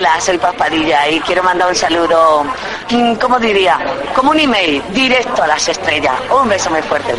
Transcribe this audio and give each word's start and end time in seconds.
Hola, 0.00 0.18
soy 0.18 0.38
Paspadilla 0.38 1.10
y 1.10 1.20
quiero 1.20 1.42
mandar 1.42 1.68
un 1.68 1.74
saludo, 1.74 2.42
mm, 2.88 3.16
¿cómo 3.16 3.38
diría? 3.38 3.78
Como 4.14 4.30
un 4.30 4.40
email, 4.40 4.82
directo 4.94 5.42
a 5.42 5.46
las 5.46 5.68
estrellas. 5.68 6.14
Un 6.30 6.48
beso 6.48 6.70
muy 6.70 6.80
fuerte. 6.80 7.12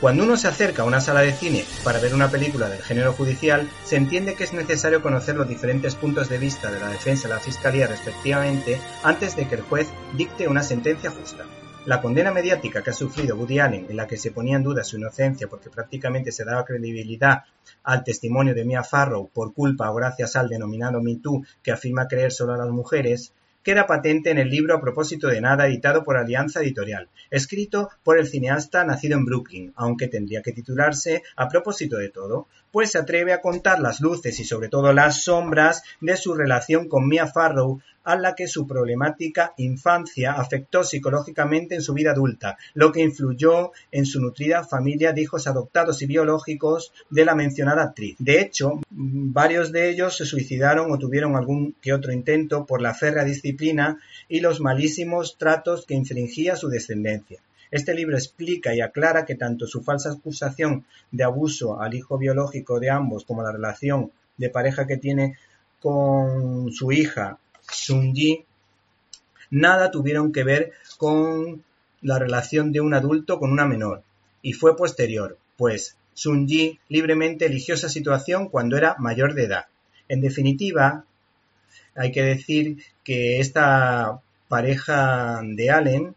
Cuando 0.00 0.22
uno 0.22 0.36
se 0.36 0.46
acerca 0.46 0.82
a 0.82 0.84
una 0.84 1.00
sala 1.00 1.22
de 1.22 1.32
cine 1.32 1.64
para 1.82 1.98
ver 1.98 2.14
una 2.14 2.30
película 2.30 2.68
del 2.68 2.80
género 2.80 3.12
judicial, 3.12 3.68
se 3.84 3.96
entiende 3.96 4.34
que 4.34 4.44
es 4.44 4.52
necesario 4.52 5.02
conocer 5.02 5.34
los 5.34 5.48
diferentes 5.48 5.96
puntos 5.96 6.28
de 6.28 6.38
vista 6.38 6.70
de 6.70 6.78
la 6.78 6.88
defensa 6.88 7.26
y 7.26 7.30
la 7.30 7.40
fiscalía 7.40 7.88
respectivamente 7.88 8.80
antes 9.02 9.34
de 9.34 9.48
que 9.48 9.56
el 9.56 9.62
juez 9.62 9.88
dicte 10.16 10.46
una 10.46 10.62
sentencia 10.62 11.10
justa. 11.10 11.46
La 11.84 12.00
condena 12.00 12.30
mediática 12.30 12.80
que 12.80 12.90
ha 12.90 12.92
sufrido 12.92 13.34
Woody 13.34 13.58
Allen, 13.58 13.86
en 13.88 13.96
la 13.96 14.06
que 14.06 14.16
se 14.16 14.30
ponía 14.30 14.54
en 14.54 14.62
duda 14.62 14.84
su 14.84 14.98
inocencia 14.98 15.48
porque 15.48 15.68
prácticamente 15.68 16.30
se 16.30 16.44
daba 16.44 16.64
credibilidad 16.64 17.42
al 17.82 18.04
testimonio 18.04 18.54
de 18.54 18.64
Mia 18.64 18.84
Farrow 18.84 19.28
por 19.28 19.52
culpa 19.52 19.90
o 19.90 19.96
gracias 19.96 20.36
al 20.36 20.48
denominado 20.48 21.00
Me 21.02 21.18
que 21.60 21.72
afirma 21.72 22.06
creer 22.06 22.30
solo 22.30 22.52
a 22.52 22.58
las 22.58 22.68
mujeres, 22.68 23.32
queda 23.62 23.86
patente 23.86 24.30
en 24.30 24.38
el 24.38 24.50
libro 24.50 24.74
A 24.74 24.80
propósito 24.80 25.28
de 25.28 25.40
nada 25.40 25.66
editado 25.66 26.04
por 26.04 26.16
Alianza 26.16 26.60
Editorial, 26.60 27.08
escrito 27.30 27.90
por 28.02 28.18
el 28.18 28.26
cineasta 28.26 28.84
nacido 28.84 29.16
en 29.16 29.24
Brooklyn, 29.24 29.72
aunque 29.76 30.08
tendría 30.08 30.42
que 30.42 30.52
titularse 30.52 31.22
A 31.36 31.48
propósito 31.48 31.96
de 31.96 32.08
todo, 32.08 32.48
pues 32.70 32.92
se 32.92 32.98
atreve 32.98 33.32
a 33.32 33.40
contar 33.40 33.80
las 33.80 34.00
luces 34.00 34.38
y 34.40 34.44
sobre 34.44 34.68
todo 34.68 34.92
las 34.92 35.22
sombras 35.22 35.82
de 36.00 36.16
su 36.16 36.34
relación 36.34 36.88
con 36.88 37.08
Mia 37.08 37.26
Farrow, 37.26 37.80
a 38.04 38.16
la 38.16 38.34
que 38.34 38.48
su 38.48 38.66
problemática 38.66 39.52
infancia 39.58 40.32
afectó 40.32 40.82
psicológicamente 40.82 41.74
en 41.74 41.82
su 41.82 41.92
vida 41.92 42.12
adulta, 42.12 42.56
lo 42.72 42.90
que 42.90 43.02
influyó 43.02 43.72
en 43.90 44.06
su 44.06 44.18
nutrida 44.18 44.64
familia 44.64 45.12
de 45.12 45.20
hijos 45.20 45.46
adoptados 45.46 46.00
y 46.00 46.06
biológicos 46.06 46.92
de 47.10 47.26
la 47.26 47.34
mencionada 47.34 47.82
actriz. 47.82 48.16
De 48.18 48.40
hecho, 48.40 48.80
varios 49.00 49.70
de 49.70 49.90
ellos 49.90 50.16
se 50.16 50.26
suicidaron 50.26 50.90
o 50.90 50.98
tuvieron 50.98 51.36
algún 51.36 51.76
que 51.80 51.92
otro 51.92 52.12
intento 52.12 52.66
por 52.66 52.82
la 52.82 52.94
férrea 52.94 53.22
disciplina 53.22 54.00
y 54.28 54.40
los 54.40 54.60
malísimos 54.60 55.38
tratos 55.38 55.86
que 55.86 55.94
infringía 55.94 56.56
su 56.56 56.68
descendencia. 56.68 57.40
Este 57.70 57.94
libro 57.94 58.16
explica 58.16 58.74
y 58.74 58.80
aclara 58.80 59.24
que 59.24 59.36
tanto 59.36 59.68
su 59.68 59.82
falsa 59.82 60.10
acusación 60.10 60.84
de 61.12 61.22
abuso 61.22 61.80
al 61.80 61.94
hijo 61.94 62.18
biológico 62.18 62.80
de 62.80 62.90
ambos 62.90 63.24
como 63.24 63.44
la 63.44 63.52
relación 63.52 64.10
de 64.36 64.50
pareja 64.50 64.88
que 64.88 64.96
tiene 64.96 65.38
con 65.80 66.72
su 66.72 66.90
hija 66.90 67.38
Sun-Ji, 67.70 68.46
nada 69.50 69.92
tuvieron 69.92 70.32
que 70.32 70.42
ver 70.42 70.72
con 70.96 71.62
la 72.00 72.18
relación 72.18 72.72
de 72.72 72.80
un 72.80 72.94
adulto 72.94 73.38
con 73.38 73.52
una 73.52 73.66
menor, 73.66 74.02
y 74.42 74.54
fue 74.54 74.76
posterior, 74.76 75.38
pues 75.56 75.96
Sun-Ji 76.18 76.80
libremente 76.88 77.46
eligió 77.46 77.74
esa 77.74 77.88
situación 77.88 78.48
cuando 78.48 78.76
era 78.76 78.96
mayor 78.98 79.34
de 79.34 79.44
edad. 79.44 79.66
En 80.08 80.20
definitiva, 80.20 81.04
hay 81.94 82.10
que 82.10 82.24
decir 82.24 82.78
que 83.04 83.38
esta 83.38 84.20
pareja 84.48 85.40
de 85.44 85.70
Allen, 85.70 86.16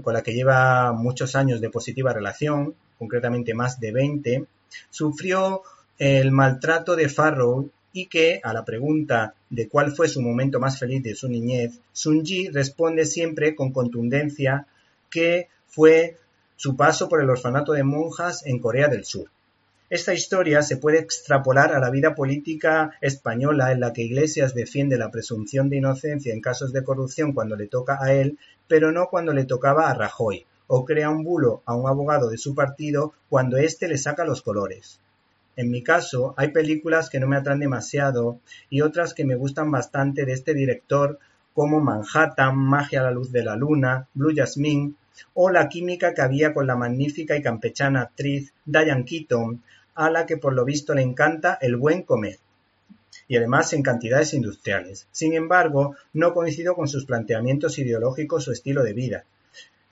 con 0.00 0.14
la 0.14 0.22
que 0.22 0.32
lleva 0.32 0.92
muchos 0.92 1.36
años 1.36 1.60
de 1.60 1.68
positiva 1.68 2.14
relación, 2.14 2.74
concretamente 2.98 3.52
más 3.52 3.78
de 3.78 3.92
20, 3.92 4.44
sufrió 4.88 5.60
el 5.98 6.30
maltrato 6.30 6.96
de 6.96 7.10
Farrow 7.10 7.70
y 7.92 8.06
que, 8.06 8.40
a 8.42 8.54
la 8.54 8.64
pregunta 8.64 9.34
de 9.50 9.68
cuál 9.68 9.92
fue 9.92 10.08
su 10.08 10.22
momento 10.22 10.60
más 10.60 10.78
feliz 10.78 11.02
de 11.02 11.14
su 11.14 11.28
niñez, 11.28 11.78
Sun-ji 11.92 12.48
responde 12.48 13.04
siempre 13.04 13.54
con 13.54 13.70
contundencia 13.70 14.66
que 15.10 15.48
fue 15.66 16.16
su 16.56 16.74
paso 16.74 17.06
por 17.10 17.20
el 17.20 17.28
orfanato 17.28 17.72
de 17.72 17.84
monjas 17.84 18.46
en 18.46 18.58
Corea 18.58 18.88
del 18.88 19.04
Sur. 19.04 19.28
Esta 19.92 20.14
historia 20.14 20.62
se 20.62 20.78
puede 20.78 21.00
extrapolar 21.00 21.74
a 21.74 21.78
la 21.78 21.90
vida 21.90 22.14
política 22.14 22.92
española 23.02 23.72
en 23.72 23.80
la 23.80 23.92
que 23.92 24.00
Iglesias 24.00 24.54
defiende 24.54 24.96
la 24.96 25.10
presunción 25.10 25.68
de 25.68 25.76
inocencia 25.76 26.32
en 26.32 26.40
casos 26.40 26.72
de 26.72 26.82
corrupción 26.82 27.34
cuando 27.34 27.56
le 27.56 27.66
toca 27.66 27.98
a 28.02 28.14
él, 28.14 28.38
pero 28.66 28.90
no 28.90 29.08
cuando 29.10 29.34
le 29.34 29.44
tocaba 29.44 29.90
a 29.90 29.94
Rajoy, 29.94 30.46
o 30.66 30.86
crea 30.86 31.10
un 31.10 31.22
bulo 31.22 31.60
a 31.66 31.74
un 31.74 31.86
abogado 31.86 32.30
de 32.30 32.38
su 32.38 32.54
partido 32.54 33.12
cuando 33.28 33.58
éste 33.58 33.86
le 33.86 33.98
saca 33.98 34.24
los 34.24 34.40
colores. 34.40 34.98
En 35.56 35.70
mi 35.70 35.82
caso, 35.82 36.32
hay 36.38 36.52
películas 36.52 37.10
que 37.10 37.20
no 37.20 37.28
me 37.28 37.36
atraen 37.36 37.60
demasiado 37.60 38.38
y 38.70 38.80
otras 38.80 39.12
que 39.12 39.26
me 39.26 39.34
gustan 39.34 39.70
bastante 39.70 40.24
de 40.24 40.32
este 40.32 40.54
director 40.54 41.18
como 41.52 41.80
Manhattan, 41.80 42.56
Magia 42.56 43.00
a 43.00 43.04
la 43.04 43.10
luz 43.10 43.30
de 43.30 43.44
la 43.44 43.56
luna, 43.56 44.08
Blue 44.14 44.32
Jasmine 44.34 44.94
o 45.34 45.50
la 45.50 45.68
química 45.68 46.14
que 46.14 46.22
había 46.22 46.54
con 46.54 46.66
la 46.66 46.76
magnífica 46.76 47.36
y 47.36 47.42
campechana 47.42 48.00
actriz 48.00 48.54
Diane 48.64 49.04
Keaton, 49.04 49.62
a 49.94 50.10
la 50.10 50.26
que 50.26 50.36
por 50.36 50.52
lo 50.52 50.64
visto 50.64 50.94
le 50.94 51.02
encanta 51.02 51.58
el 51.60 51.76
buen 51.76 52.02
comer 52.02 52.38
y 53.28 53.36
además 53.36 53.72
en 53.72 53.82
cantidades 53.82 54.34
industriales. 54.34 55.06
Sin 55.10 55.34
embargo, 55.34 55.96
no 56.12 56.34
coincido 56.34 56.74
con 56.74 56.88
sus 56.88 57.06
planteamientos 57.06 57.78
ideológicos 57.78 58.48
o 58.48 58.52
estilo 58.52 58.82
de 58.82 58.92
vida. 58.92 59.24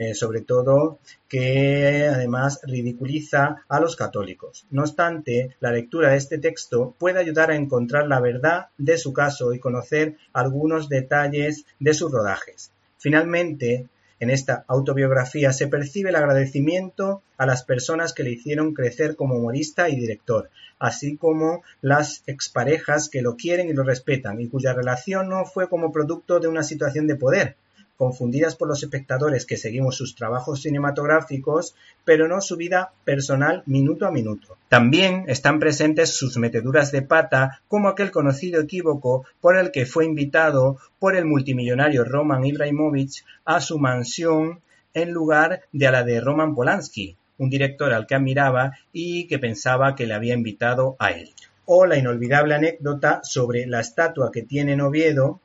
Eh, 0.02 0.14
sobre 0.14 0.40
todo 0.40 0.98
que 1.28 2.08
además 2.10 2.60
ridiculiza 2.62 3.66
a 3.68 3.80
los 3.80 3.96
católicos. 3.96 4.64
No 4.70 4.80
obstante, 4.80 5.56
la 5.60 5.72
lectura 5.72 6.10
de 6.10 6.16
este 6.16 6.38
texto 6.38 6.94
puede 6.98 7.20
ayudar 7.20 7.50
a 7.50 7.56
encontrar 7.56 8.08
la 8.08 8.18
verdad 8.18 8.68
de 8.78 8.96
su 8.96 9.12
caso 9.12 9.52
y 9.52 9.58
conocer 9.58 10.16
algunos 10.32 10.88
detalles 10.88 11.66
de 11.78 11.92
sus 11.92 12.10
rodajes. 12.10 12.72
Finalmente, 12.96 13.88
en 14.20 14.30
esta 14.30 14.64
autobiografía 14.68 15.52
se 15.52 15.66
percibe 15.66 16.10
el 16.10 16.16
agradecimiento 16.16 17.22
a 17.38 17.46
las 17.46 17.64
personas 17.64 18.12
que 18.12 18.22
le 18.22 18.30
hicieron 18.30 18.74
crecer 18.74 19.16
como 19.16 19.36
humorista 19.36 19.88
y 19.88 19.96
director, 19.96 20.50
así 20.78 21.16
como 21.16 21.62
las 21.80 22.22
exparejas 22.26 23.08
que 23.08 23.22
lo 23.22 23.36
quieren 23.36 23.68
y 23.68 23.72
lo 23.72 23.82
respetan 23.82 24.40
y 24.40 24.48
cuya 24.48 24.74
relación 24.74 25.30
no 25.30 25.46
fue 25.46 25.68
como 25.68 25.90
producto 25.90 26.38
de 26.38 26.48
una 26.48 26.62
situación 26.62 27.06
de 27.06 27.16
poder, 27.16 27.56
confundidas 28.00 28.56
por 28.56 28.66
los 28.66 28.82
espectadores 28.82 29.44
que 29.44 29.58
seguimos 29.58 29.94
sus 29.94 30.14
trabajos 30.14 30.62
cinematográficos, 30.62 31.74
pero 32.02 32.28
no 32.28 32.40
su 32.40 32.56
vida 32.56 32.92
personal 33.04 33.62
minuto 33.66 34.06
a 34.06 34.10
minuto. 34.10 34.56
También 34.70 35.26
están 35.28 35.58
presentes 35.58 36.16
sus 36.16 36.38
meteduras 36.38 36.92
de 36.92 37.02
pata, 37.02 37.60
como 37.68 37.88
aquel 37.88 38.10
conocido 38.10 38.58
equívoco 38.62 39.26
por 39.42 39.58
el 39.58 39.70
que 39.70 39.84
fue 39.84 40.06
invitado 40.06 40.78
por 40.98 41.14
el 41.14 41.26
multimillonario 41.26 42.04
Roman 42.04 42.46
Ibrahimovic 42.46 43.22
a 43.44 43.60
su 43.60 43.78
mansión 43.78 44.60
en 44.94 45.10
lugar 45.10 45.60
de 45.70 45.86
a 45.86 45.90
la 45.90 46.02
de 46.02 46.22
Roman 46.22 46.54
Polanski, 46.54 47.18
un 47.36 47.50
director 47.50 47.92
al 47.92 48.06
que 48.06 48.14
admiraba 48.14 48.78
y 48.94 49.26
que 49.26 49.38
pensaba 49.38 49.94
que 49.94 50.06
le 50.06 50.14
había 50.14 50.32
invitado 50.32 50.96
a 50.98 51.10
él. 51.10 51.28
O 51.66 51.84
la 51.84 51.98
inolvidable 51.98 52.54
anécdota 52.54 53.20
sobre 53.24 53.66
la 53.66 53.80
estatua 53.80 54.32
que 54.32 54.42
tiene 54.42 54.72
en 54.72 54.80
Oviedo, 54.80 55.42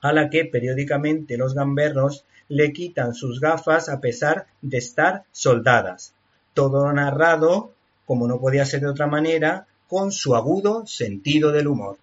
a 0.00 0.12
la 0.12 0.30
que 0.30 0.44
periódicamente 0.44 1.36
los 1.36 1.54
gamberros 1.54 2.24
le 2.48 2.72
quitan 2.72 3.14
sus 3.14 3.40
gafas 3.40 3.88
a 3.88 4.00
pesar 4.00 4.46
de 4.62 4.78
estar 4.78 5.24
soldadas. 5.32 6.14
Todo 6.54 6.92
narrado, 6.92 7.72
como 8.06 8.26
no 8.26 8.40
podía 8.40 8.64
ser 8.64 8.80
de 8.80 8.88
otra 8.88 9.06
manera, 9.06 9.66
con 9.86 10.12
su 10.12 10.34
agudo 10.34 10.86
sentido 10.86 11.52
del 11.52 11.68
humor. 11.68 11.98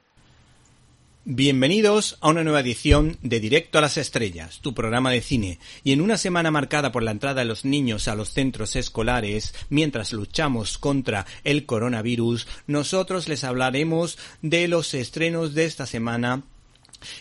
Bienvenidos 1.27 2.19
a 2.21 2.29
una 2.29 2.43
nueva 2.43 2.59
edición 2.59 3.17
de 3.23 3.39
Directo 3.39 3.79
a 3.79 3.81
las 3.81 3.97
Estrellas, 3.97 4.59
tu 4.61 4.75
programa 4.75 5.09
de 5.09 5.21
cine, 5.21 5.57
y 5.83 5.91
en 5.91 6.01
una 6.01 6.17
semana 6.17 6.51
marcada 6.51 6.91
por 6.91 7.01
la 7.01 7.09
entrada 7.09 7.41
de 7.41 7.45
los 7.45 7.65
niños 7.65 8.07
a 8.07 8.13
los 8.13 8.29
centros 8.29 8.75
escolares, 8.75 9.55
mientras 9.69 10.13
luchamos 10.13 10.77
contra 10.77 11.25
el 11.43 11.65
coronavirus, 11.65 12.47
nosotros 12.67 13.27
les 13.27 13.43
hablaremos 13.43 14.19
de 14.43 14.67
los 14.67 14.93
estrenos 14.93 15.55
de 15.55 15.65
esta 15.65 15.87
semana 15.87 16.43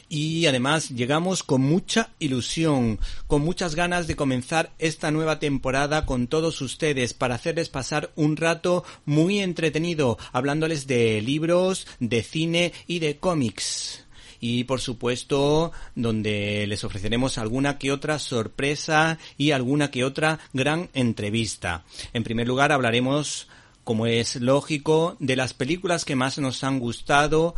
y 0.08 0.46
además 0.46 0.90
llegamos 0.90 1.42
con 1.42 1.62
mucha 1.62 2.10
ilusión, 2.18 2.98
con 3.26 3.42
muchas 3.42 3.74
ganas 3.74 4.06
de 4.06 4.16
comenzar 4.16 4.72
esta 4.78 5.10
nueva 5.10 5.38
temporada 5.38 6.06
con 6.06 6.26
todos 6.26 6.60
ustedes 6.60 7.14
para 7.14 7.34
hacerles 7.34 7.68
pasar 7.68 8.12
un 8.16 8.36
rato 8.36 8.84
muy 9.04 9.40
entretenido 9.40 10.18
hablándoles 10.32 10.86
de 10.86 11.20
libros, 11.20 11.86
de 12.00 12.22
cine 12.22 12.72
y 12.86 12.98
de 12.98 13.18
cómics 13.18 14.04
y 14.46 14.64
por 14.64 14.82
supuesto 14.82 15.72
donde 15.94 16.66
les 16.66 16.84
ofreceremos 16.84 17.38
alguna 17.38 17.78
que 17.78 17.90
otra 17.90 18.18
sorpresa 18.18 19.18
y 19.38 19.52
alguna 19.52 19.90
que 19.90 20.04
otra 20.04 20.38
gran 20.52 20.90
entrevista. 20.92 21.84
En 22.12 22.24
primer 22.24 22.46
lugar 22.46 22.70
hablaremos, 22.70 23.48
como 23.84 24.06
es 24.06 24.36
lógico, 24.36 25.16
de 25.18 25.36
las 25.36 25.54
películas 25.54 26.04
que 26.04 26.14
más 26.14 26.36
nos 26.38 26.62
han 26.62 26.78
gustado 26.78 27.54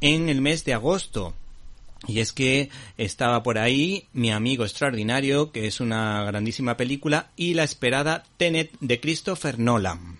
en 0.00 0.28
el 0.28 0.40
mes 0.40 0.64
de 0.64 0.74
agosto. 0.74 1.34
Y 2.06 2.20
es 2.20 2.32
que 2.32 2.70
estaba 2.96 3.42
por 3.42 3.58
ahí 3.58 4.08
Mi 4.12 4.30
amigo 4.30 4.64
extraordinario, 4.64 5.52
que 5.52 5.66
es 5.66 5.80
una 5.80 6.24
grandísima 6.24 6.76
película, 6.76 7.30
y 7.36 7.54
la 7.54 7.64
esperada 7.64 8.24
Tenet 8.36 8.72
de 8.80 9.00
Christopher 9.00 9.58
Nolan. 9.58 10.18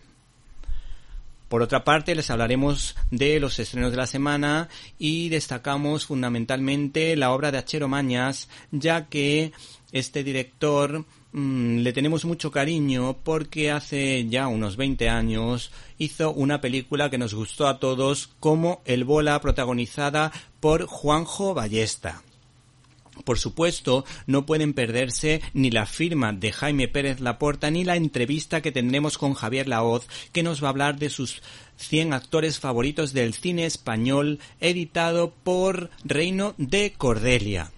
Por 1.50 1.62
otra 1.62 1.82
parte, 1.82 2.14
les 2.14 2.30
hablaremos 2.30 2.94
de 3.10 3.40
los 3.40 3.58
estrenos 3.58 3.90
de 3.90 3.96
la 3.96 4.06
semana 4.06 4.68
y 5.00 5.30
destacamos 5.30 6.06
fundamentalmente 6.06 7.16
la 7.16 7.32
obra 7.32 7.50
de 7.50 7.58
Achero 7.58 7.88
Mañas, 7.88 8.48
ya 8.70 9.06
que 9.06 9.50
este 9.90 10.22
director 10.22 11.04
mm, 11.32 11.78
le 11.78 11.92
tenemos 11.92 12.24
mucho 12.24 12.50
cariño 12.50 13.18
porque 13.22 13.70
hace 13.70 14.26
ya 14.28 14.48
unos 14.48 14.76
20 14.76 15.08
años 15.08 15.70
hizo 15.98 16.32
una 16.32 16.60
película 16.60 17.10
que 17.10 17.18
nos 17.18 17.34
gustó 17.34 17.68
a 17.68 17.78
todos 17.78 18.30
como 18.40 18.82
El 18.84 19.04
Bola 19.04 19.40
protagonizada 19.40 20.32
por 20.60 20.86
Juanjo 20.86 21.54
Ballesta. 21.54 22.22
Por 23.24 23.38
supuesto, 23.38 24.04
no 24.26 24.46
pueden 24.46 24.72
perderse 24.72 25.42
ni 25.52 25.70
la 25.70 25.86
firma 25.86 26.32
de 26.32 26.52
Jaime 26.52 26.88
Pérez 26.88 27.20
Laporta 27.20 27.70
ni 27.70 27.84
la 27.84 27.96
entrevista 27.96 28.60
que 28.60 28.72
tendremos 28.72 29.18
con 29.18 29.34
Javier 29.34 29.68
Laoz, 29.68 30.06
que 30.32 30.42
nos 30.42 30.62
va 30.62 30.68
a 30.68 30.70
hablar 30.70 30.98
de 30.98 31.10
sus 31.10 31.42
100 31.76 32.12
actores 32.12 32.58
favoritos 32.58 33.12
del 33.12 33.34
cine 33.34 33.66
español, 33.66 34.38
editado 34.60 35.32
por 35.42 35.90
Reino 36.04 36.54
de 36.58 36.92
Cordelia. 36.96 37.72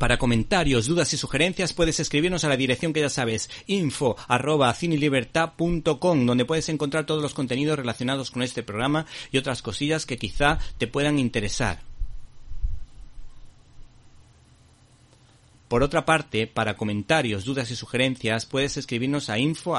Para 0.00 0.16
comentarios, 0.16 0.86
dudas 0.86 1.12
y 1.12 1.18
sugerencias 1.18 1.74
puedes 1.74 2.00
escribirnos 2.00 2.44
a 2.44 2.48
la 2.48 2.56
dirección 2.56 2.94
que 2.94 3.02
ya 3.02 3.10
sabes, 3.10 3.50
info 3.66 4.16
arroba 4.28 4.74
donde 4.78 6.44
puedes 6.46 6.70
encontrar 6.70 7.04
todos 7.04 7.20
los 7.20 7.34
contenidos 7.34 7.78
relacionados 7.78 8.30
con 8.30 8.42
este 8.42 8.62
programa 8.62 9.04
y 9.30 9.36
otras 9.36 9.60
cosillas 9.60 10.06
que 10.06 10.16
quizá 10.16 10.58
te 10.78 10.86
puedan 10.86 11.18
interesar. 11.18 11.82
Por 15.68 15.82
otra 15.82 16.06
parte, 16.06 16.46
para 16.46 16.78
comentarios, 16.78 17.44
dudas 17.44 17.70
y 17.70 17.76
sugerencias, 17.76 18.46
puedes 18.46 18.78
escribirnos 18.78 19.28
a 19.28 19.38
info 19.38 19.76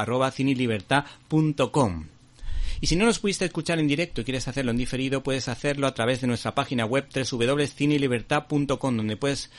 Y 2.79 2.87
si 2.87 2.95
no 2.95 3.05
nos 3.05 3.19
pudiste 3.19 3.45
escuchar 3.45 3.79
en 3.79 3.87
directo 3.87 4.21
y 4.21 4.23
quieres 4.23 4.47
hacerlo 4.47 4.71
en 4.71 4.77
diferido, 4.77 5.21
puedes 5.21 5.47
hacerlo 5.47 5.85
a 5.85 5.93
través 5.93 6.21
de 6.21 6.27
nuestra 6.27 6.55
página 6.55 6.85
web 6.85 7.07
www.cinelibertad.com, 7.11 8.97
donde 8.97 9.17
puedes, 9.17 9.51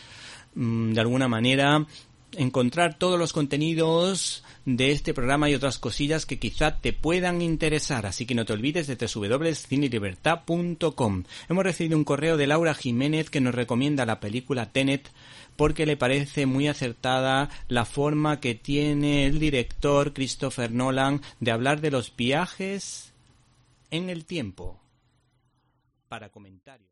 de 0.55 1.01
alguna 1.01 1.29
manera, 1.29 1.87
encontrar 2.37 2.99
todos 2.99 3.19
los 3.19 3.33
contenidos 3.33 4.45
de 4.65 4.93
este 4.93 5.13
programa 5.15 5.51
y 5.51 5.55
otras 5.55 5.79
cosillas 5.79 6.27
que 6.27 6.39
quizá 6.39 6.79
te 6.79 6.93
puedan 6.93 7.43
interesar, 7.43 8.07
así 8.07 8.27
que 8.27 8.35
no 8.35 8.45
te 8.45 8.53
olvides 8.53 8.87
de 8.87 8.97
www.cinelibertad.com. 8.97 11.25
Hemos 11.49 11.65
recibido 11.65 11.97
un 11.97 12.05
correo 12.05 12.37
de 12.37 12.47
Laura 12.47 12.75
Jiménez 12.75 13.31
que 13.31 13.41
nos 13.41 13.55
recomienda 13.55 14.07
la 14.07 14.21
película 14.21 14.71
Tenet 14.73 15.11
porque 15.57 15.87
le 15.87 15.97
parece 15.97 16.47
muy 16.47 16.69
acertada 16.69 17.51
la 17.69 17.85
forma 17.85 18.41
que 18.41 18.55
tiene 18.55 19.27
el 19.27 19.39
director 19.39 20.15
Christopher 20.15 20.73
Nolan 20.73 21.21
de 21.41 21.51
hablar 21.51 21.81
de 21.81 21.91
los 21.91 22.15
viajes 22.17 23.13
en 23.91 24.09
el 24.09 24.25
tiempo. 24.25 24.81
Para 26.09 26.31
comentarios. 26.31 26.92